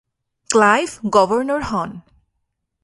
[0.49, 1.89] Clive governor হন।